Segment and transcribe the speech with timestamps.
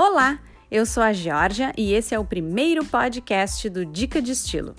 [0.00, 0.38] Olá,
[0.70, 4.76] eu sou a Georgia e esse é o primeiro podcast do Dica de Estilo.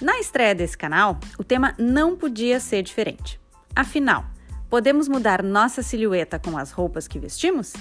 [0.00, 3.38] Na estreia desse canal, o tema não podia ser diferente.
[3.76, 4.24] Afinal,
[4.70, 7.74] podemos mudar nossa silhueta com as roupas que vestimos?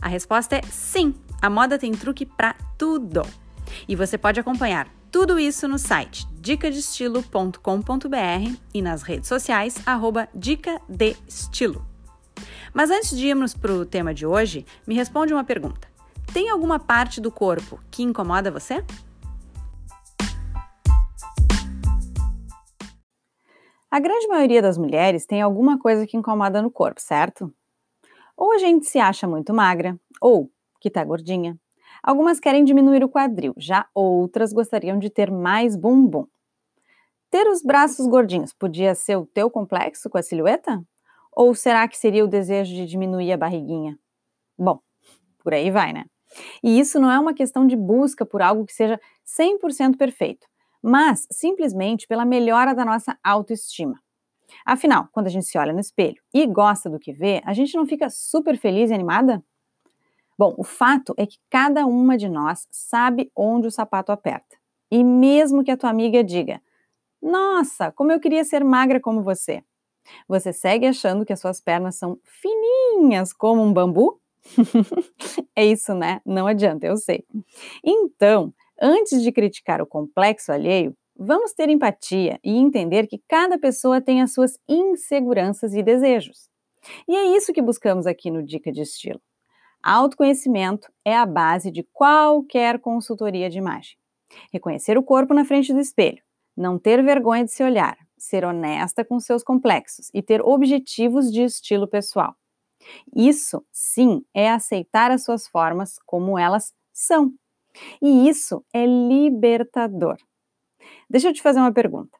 [0.00, 3.22] A resposta é sim, a moda tem truque para tudo.
[3.88, 10.80] E você pode acompanhar tudo isso no site dicadestilo.com.br e nas redes sociais, arroba Dica
[10.88, 11.84] de Estilo.
[12.72, 15.95] Mas antes de irmos para o tema de hoje, me responde uma pergunta.
[16.32, 18.84] Tem alguma parte do corpo que incomoda você?
[23.90, 27.50] A grande maioria das mulheres tem alguma coisa que incomoda no corpo, certo?
[28.36, 31.58] Ou a gente se acha muito magra, ou que tá gordinha.
[32.02, 36.26] Algumas querem diminuir o quadril, já outras gostariam de ter mais bumbum.
[37.30, 40.82] Ter os braços gordinhos podia ser o teu complexo com a silhueta?
[41.32, 43.98] Ou será que seria o desejo de diminuir a barriguinha?
[44.58, 44.80] Bom,
[45.42, 46.04] por aí vai, né?
[46.62, 50.46] E isso não é uma questão de busca por algo que seja 100% perfeito,
[50.82, 54.00] mas simplesmente pela melhora da nossa autoestima.
[54.64, 57.74] Afinal, quando a gente se olha no espelho e gosta do que vê, a gente
[57.76, 59.42] não fica super feliz e animada?
[60.38, 64.56] Bom, o fato é que cada uma de nós sabe onde o sapato aperta.
[64.90, 66.60] E mesmo que a tua amiga diga:
[67.20, 69.64] Nossa, como eu queria ser magra como você.
[70.28, 74.20] Você segue achando que as suas pernas são fininhas como um bambu?
[75.56, 76.20] é isso, né?
[76.24, 77.24] Não adianta, eu sei.
[77.82, 84.00] Então, antes de criticar o complexo alheio, vamos ter empatia e entender que cada pessoa
[84.00, 86.48] tem as suas inseguranças e desejos.
[87.08, 89.20] E é isso que buscamos aqui no Dica de Estilo.
[89.82, 93.96] Autoconhecimento é a base de qualquer consultoria de imagem.
[94.52, 96.22] Reconhecer o corpo na frente do espelho,
[96.56, 101.42] não ter vergonha de se olhar, ser honesta com seus complexos e ter objetivos de
[101.42, 102.34] estilo pessoal.
[103.14, 107.32] Isso, sim, é aceitar as suas formas como elas são.
[108.02, 110.16] E isso é libertador.
[111.08, 112.18] Deixa eu te fazer uma pergunta.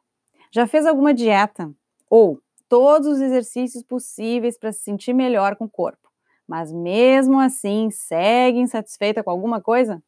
[0.51, 1.71] Já fez alguma dieta
[2.09, 6.09] ou todos os exercícios possíveis para se sentir melhor com o corpo,
[6.47, 10.01] mas mesmo assim segue insatisfeita com alguma coisa?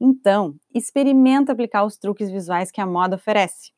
[0.00, 3.72] Então, experimenta aplicar os truques visuais que a moda oferece.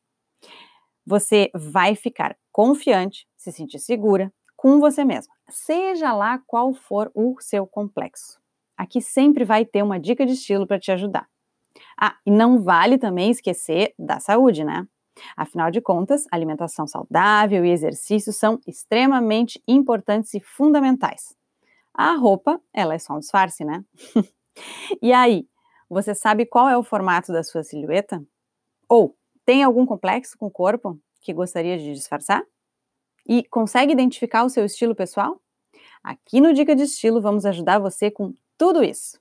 [1.05, 7.37] Você vai ficar confiante, se sentir segura com você mesma, seja lá qual for o
[7.39, 8.37] seu complexo.
[8.77, 11.29] Aqui sempre vai ter uma dica de estilo para te ajudar.
[11.97, 14.85] Ah, e não vale também esquecer da saúde, né?
[15.37, 21.33] Afinal de contas, alimentação saudável e exercício são extremamente importantes e fundamentais.
[21.93, 23.81] A roupa, ela é só um disfarce, né?
[25.01, 25.47] e aí,
[25.89, 28.21] você sabe qual é o formato da sua silhueta?
[28.89, 29.15] Ou
[29.45, 32.43] tem algum complexo com o corpo que gostaria de disfarçar?
[33.29, 35.39] E consegue identificar o seu estilo pessoal?
[36.03, 39.19] Aqui no Dica de Estilo vamos ajudar você com tudo isso.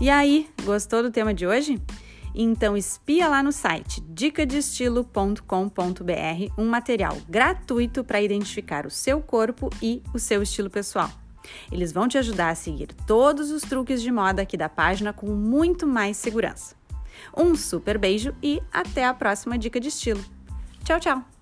[0.00, 1.78] E aí, gostou do tema de hoje?
[2.34, 5.42] Então espia lá no site dicadestilo.com.br
[6.58, 11.10] um material gratuito para identificar o seu corpo e o seu estilo pessoal.
[11.70, 15.26] Eles vão te ajudar a seguir todos os truques de moda aqui da página com
[15.26, 16.74] muito mais segurança.
[17.36, 20.24] Um super beijo e até a próxima dica de estilo.
[20.84, 21.33] Tchau, tchau!